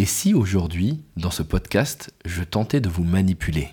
[0.00, 3.68] Et si aujourd'hui, dans ce podcast, je tentais de vous manipuler?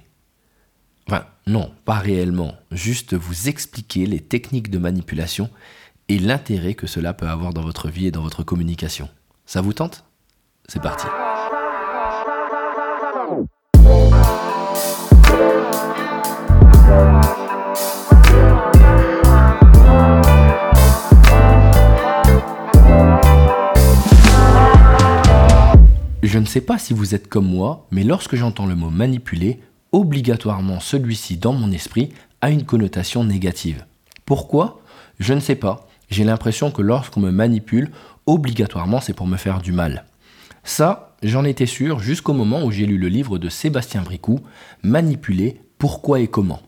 [1.07, 5.50] Enfin, non, pas réellement, juste vous expliquer les techniques de manipulation
[6.10, 9.08] et l'intérêt que cela peut avoir dans votre vie et dans votre communication.
[9.46, 10.04] Ça vous tente?
[10.68, 11.08] C'est parti.
[26.28, 29.61] Je ne sais pas si vous êtes comme moi, mais lorsque j'entends le mot manipuler,
[29.93, 32.09] obligatoirement celui-ci dans mon esprit
[32.42, 33.86] a une connotation négative.
[34.25, 34.81] Pourquoi?
[35.22, 35.88] Je ne sais pas.
[36.09, 37.92] J'ai l'impression que lorsqu'on me manipule,
[38.25, 40.03] obligatoirement c'est pour me faire du mal.
[40.66, 44.42] Ça, j'en étais sûr jusqu'au moment où j'ai lu le livre de Sébastien Bricou,
[44.84, 46.62] Manipuler, pourquoi et comment,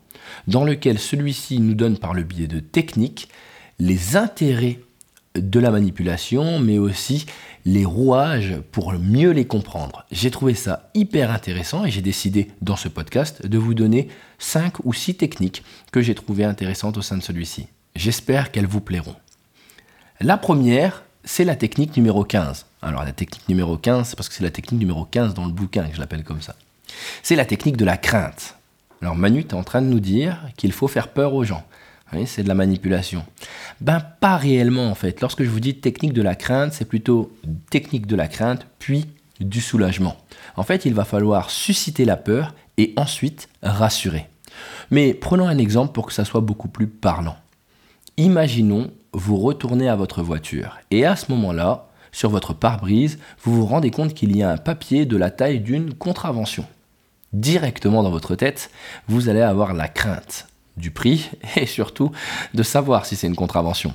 [0.48, 3.28] dans lequel celui-ci nous donne par le biais de techniques
[3.78, 4.80] les intérêts
[5.36, 7.26] de la manipulation, mais aussi
[7.66, 10.06] les rouages pour mieux les comprendre.
[10.12, 14.08] J'ai trouvé ça hyper intéressant et j'ai décidé dans ce podcast de vous donner
[14.40, 17.68] 5 ou 6 techniques que j'ai trouvées intéressantes au sein de celui-ci.
[17.96, 19.16] J'espère qu'elles vous plairont.
[20.22, 22.66] La première, c'est la technique numéro 15.
[22.82, 25.52] Alors la technique numéro 15, c'est parce que c'est la technique numéro 15 dans le
[25.52, 26.56] bouquin que je l'appelle comme ça.
[27.24, 28.56] C'est la technique de la crainte.
[29.02, 31.64] Alors Manu est en train de nous dire qu'il faut faire peur aux gens
[32.26, 33.24] c'est de la manipulation.
[33.82, 35.22] Ben pas réellement en fait.
[35.22, 37.32] Lorsque je vous dis technique de la crainte, c'est plutôt
[37.70, 39.06] technique de la crainte puis
[39.40, 40.18] du soulagement.
[40.58, 44.28] En fait, il va falloir susciter la peur et ensuite rassurer.
[44.92, 47.38] Mais prenons un exemple pour que ça soit beaucoup plus parlant.
[48.18, 53.66] Imaginons, vous retournez à votre voiture et à ce moment-là, sur votre pare-brise, vous vous
[53.66, 56.66] rendez compte qu'il y a un papier de la taille d'une contravention.
[57.34, 58.72] Directement dans votre tête,
[59.08, 60.48] vous allez avoir la crainte
[60.80, 62.12] du prix et surtout
[62.54, 63.94] de savoir si c'est une contravention.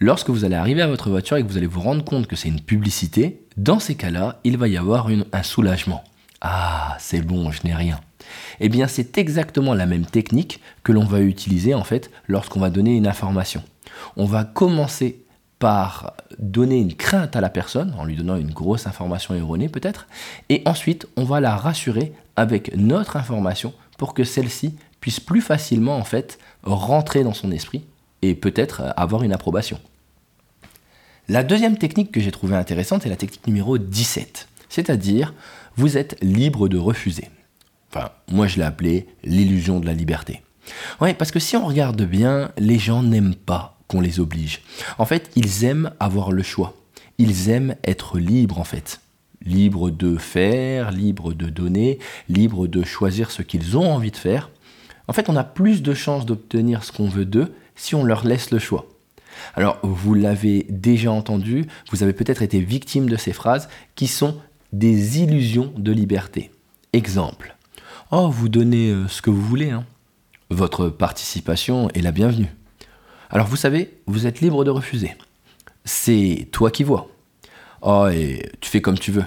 [0.00, 2.36] Lorsque vous allez arriver à votre voiture et que vous allez vous rendre compte que
[2.36, 6.02] c'est une publicité, dans ces cas-là, il va y avoir un soulagement.
[6.40, 8.00] Ah, c'est bon, je n'ai rien.
[8.60, 12.70] Eh bien, c'est exactement la même technique que l'on va utiliser en fait lorsqu'on va
[12.70, 13.62] donner une information.
[14.16, 15.24] On va commencer
[15.58, 20.06] par donner une crainte à la personne en lui donnant une grosse information erronée peut-être,
[20.50, 25.98] et ensuite on va la rassurer avec notre information pour que celle-ci puisse plus facilement
[25.98, 27.84] en fait rentrer dans son esprit
[28.22, 29.78] et peut-être avoir une approbation.
[31.28, 35.34] La deuxième technique que j'ai trouvée intéressante est la technique numéro 17, c'est-à-dire
[35.76, 37.28] vous êtes libre de refuser.
[37.90, 40.40] Enfin, moi je l'ai appelé l'illusion de la liberté.
[41.02, 44.62] Oui, parce que si on regarde bien, les gens n'aiment pas qu'on les oblige.
[44.96, 46.72] En fait, ils aiment avoir le choix.
[47.18, 49.02] Ils aiment être libres en fait.
[49.44, 51.98] Libres de faire, libres de donner,
[52.30, 54.48] libres de choisir ce qu'ils ont envie de faire
[55.08, 58.24] en fait, on a plus de chances d'obtenir ce qu'on veut d'eux si on leur
[58.24, 58.86] laisse le choix.
[59.54, 64.40] Alors, vous l'avez déjà entendu, vous avez peut-être été victime de ces phrases qui sont
[64.72, 66.50] des illusions de liberté.
[66.92, 67.56] Exemple.
[68.10, 69.70] Oh, vous donnez euh, ce que vous voulez.
[69.70, 69.84] Hein.
[70.50, 72.54] Votre participation est la bienvenue.
[73.30, 75.16] Alors, vous savez, vous êtes libre de refuser.
[75.84, 77.08] C'est toi qui vois.
[77.82, 79.24] Oh, et tu fais comme tu veux.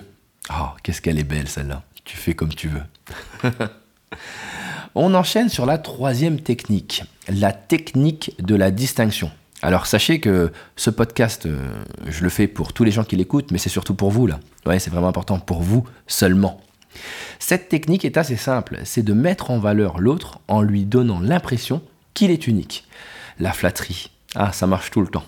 [0.50, 1.84] Oh, qu'est-ce qu'elle est belle celle-là.
[2.06, 3.52] Tu fais comme tu veux.
[5.00, 9.30] On enchaîne sur la troisième technique, la technique de la distinction.
[9.62, 11.70] Alors sachez que ce podcast, euh,
[12.08, 14.40] je le fais pour tous les gens qui l'écoutent, mais c'est surtout pour vous là.
[14.66, 16.60] Ouais, c'est vraiment important pour vous seulement.
[17.38, 21.84] Cette technique est assez simple, c'est de mettre en valeur l'autre en lui donnant l'impression
[22.16, 22.84] qu'il est unique.
[23.40, 25.26] La flatterie, ah ça marche tout le temps.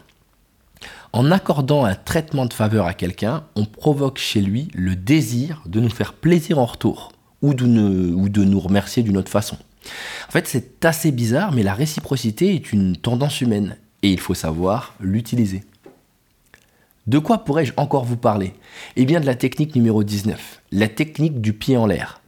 [1.14, 5.80] En accordant un traitement de faveur à quelqu'un, on provoque chez lui le désir de
[5.80, 7.12] nous faire plaisir en retour
[7.42, 7.66] ou de,
[8.14, 9.58] ou de nous remercier d'une autre façon.
[10.28, 14.34] En fait, c'est assez bizarre, mais la réciprocité est une tendance humaine et il faut
[14.34, 15.64] savoir l'utiliser.
[17.08, 18.54] De quoi pourrais-je encore vous parler?
[18.96, 22.22] Eh bien de la technique numéro 19, la technique du pied en l'air.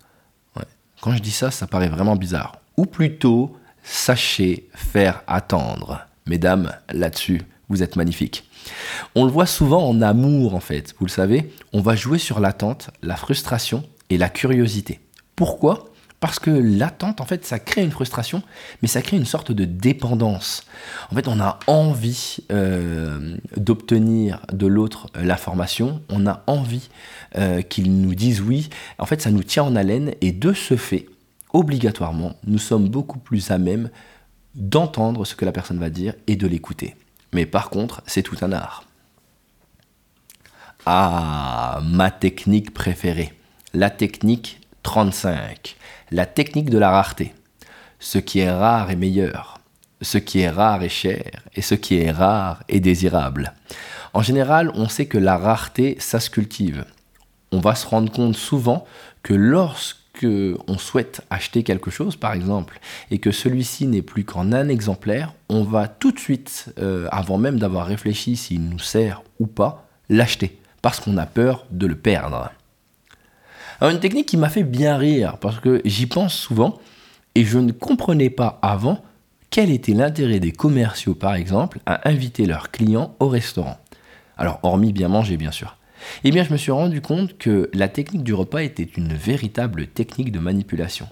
[1.01, 2.57] Quand je dis ça, ça paraît vraiment bizarre.
[2.77, 6.05] Ou plutôt, sachez faire attendre.
[6.27, 8.47] Mesdames, là-dessus, vous êtes magnifiques.
[9.15, 12.39] On le voit souvent en amour en fait, vous le savez, on va jouer sur
[12.39, 14.99] l'attente, la frustration et la curiosité.
[15.41, 15.89] Pourquoi?
[16.19, 18.43] Parce que l'attente, en fait, ça crée une frustration,
[18.83, 20.65] mais ça crée une sorte de dépendance.
[21.11, 26.89] En fait, on a envie euh, d'obtenir de l'autre euh, l'information, on a envie
[27.37, 28.69] euh, qu'il nous dise oui.
[28.99, 31.07] En fait, ça nous tient en haleine, et de ce fait,
[31.53, 33.89] obligatoirement, nous sommes beaucoup plus à même
[34.53, 36.95] d'entendre ce que la personne va dire et de l'écouter.
[37.33, 38.83] Mais par contre, c'est tout un art.
[40.85, 43.33] Ah, ma technique préférée
[43.73, 45.75] la technique 35,
[46.11, 47.33] la technique de la rareté.
[47.99, 49.59] Ce qui est rare est meilleur,
[50.01, 53.53] ce qui est rare est cher, et ce qui est rare est désirable.
[54.13, 56.85] En général, on sait que la rareté, ça se cultive.
[57.53, 58.85] on va se rendre compte souvent
[59.23, 62.79] que lorsque on souhaite acheter quelque chose, par exemple,
[63.11, 67.37] et que celui-ci n'est plus qu'en un exemplaire, on va tout de suite, euh, avant
[67.37, 71.95] même d'avoir réfléchi s'il nous sert ou pas, l'acheter, parce qu'on a peur de le
[71.95, 72.51] perdre.
[73.81, 76.77] Alors une technique qui m'a fait bien rire, parce que j'y pense souvent,
[77.33, 79.03] et je ne comprenais pas avant
[79.49, 83.79] quel était l'intérêt des commerciaux, par exemple, à inviter leurs clients au restaurant.
[84.37, 85.77] Alors, hormis bien manger, bien sûr.
[86.23, 89.87] Eh bien, je me suis rendu compte que la technique du repas était une véritable
[89.87, 91.07] technique de manipulation.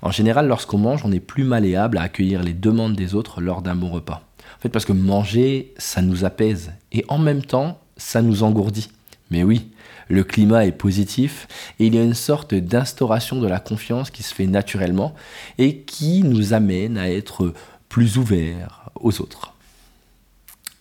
[0.00, 3.60] En général, lorsqu'on mange, on est plus malléable à accueillir les demandes des autres lors
[3.60, 4.22] d'un bon repas.
[4.56, 8.88] En fait, parce que manger, ça nous apaise et en même temps, ça nous engourdit.
[9.30, 9.68] Mais oui,
[10.08, 14.22] le climat est positif et il y a une sorte d'instauration de la confiance qui
[14.22, 15.14] se fait naturellement
[15.58, 17.52] et qui nous amène à être
[17.88, 19.52] plus ouverts aux autres.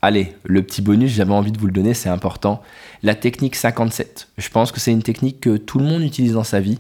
[0.02, 2.62] Allez, le petit bonus, j'avais envie de vous le donner, c'est important.
[3.02, 4.28] La technique 57.
[4.38, 6.80] Je pense que c'est une technique que tout le monde utilise dans sa vie,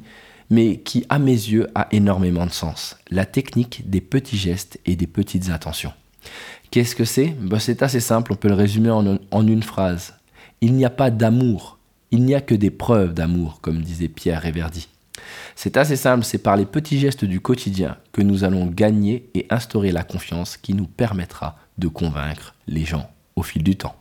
[0.51, 2.97] mais qui, à mes yeux, a énormément de sens.
[3.09, 5.93] La technique des petits gestes et des petites attentions.
[6.69, 7.35] Qu'est-ce que c'est?
[7.39, 10.14] Ben, C'est assez simple, on peut le résumer en une phrase.
[10.65, 11.77] Il n'y a pas d'amour,
[12.09, 14.87] il n'y a que des preuves d'amour, comme disait Pierre Réverdi.
[15.55, 19.45] C'est assez simple, c'est par les petits gestes du quotidien que nous allons gagner et
[19.51, 23.95] instaurer la confiance qui nous permettra de convaincre les gens au fil du temps.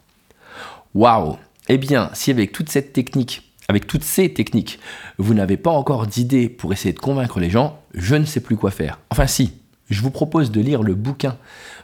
[0.94, 1.36] Waouh
[1.68, 4.78] Eh bien, si avec toute cette technique, avec toutes ces techniques,
[5.18, 8.56] vous n'avez pas encore d'idée pour essayer de convaincre les gens, je ne sais plus
[8.56, 9.00] quoi faire.
[9.10, 9.52] Enfin si,
[9.90, 11.36] je vous propose de lire le bouquin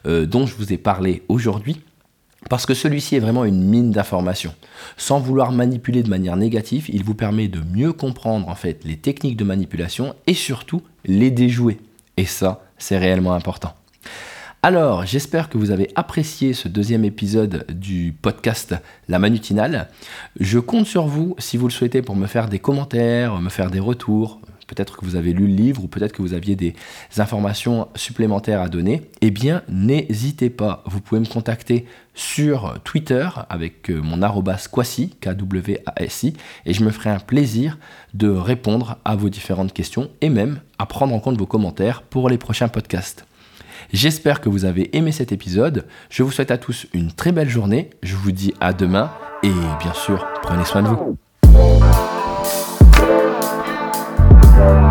[0.07, 1.83] euh, dont je vous ai parlé aujourd'hui,
[2.49, 4.55] parce que celui-ci est vraiment une mine d'informations.
[4.97, 8.97] Sans vouloir manipuler de manière négative, il vous permet de mieux comprendre en fait les
[8.97, 11.79] techniques de manipulation et surtout les déjouer.
[12.17, 13.75] Et ça, c'est réellement important.
[14.63, 18.75] Alors, j'espère que vous avez apprécié ce deuxième épisode du podcast
[19.09, 19.89] La Manutinale.
[20.39, 23.71] Je compte sur vous, si vous le souhaitez, pour me faire des commentaires, me faire
[23.71, 24.39] des retours.
[24.71, 26.77] Peut-être que vous avez lu le livre ou peut-être que vous aviez des
[27.19, 29.03] informations supplémentaires à donner.
[29.21, 30.85] Eh bien, n'hésitez pas.
[30.87, 36.35] Vous pouvez me contacter sur Twitter avec euh, mon arrobas Kwasi, K-W-A-S-I,
[36.67, 37.79] et je me ferai un plaisir
[38.15, 42.29] de répondre à vos différentes questions et même à prendre en compte vos commentaires pour
[42.29, 43.27] les prochains podcasts.
[43.93, 45.87] J'espère que vous avez aimé cet épisode.
[46.11, 47.91] Je vous souhaite à tous une très belle journée.
[48.05, 49.11] Je vous dis à demain
[49.43, 49.51] et
[49.81, 51.17] bien sûr, prenez soin de vous.
[54.61, 54.90] Yeah.